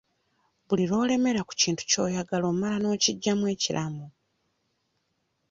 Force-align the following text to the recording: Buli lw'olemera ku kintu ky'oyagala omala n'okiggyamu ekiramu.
Buli 0.67 0.83
lw'olemera 0.89 1.41
ku 1.47 1.53
kintu 1.61 1.81
ky'oyagala 1.89 2.45
omala 2.51 2.75
n'okiggyamu 2.79 3.45
ekiramu. 3.53 4.05